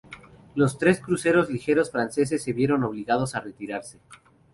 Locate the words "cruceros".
0.99-1.51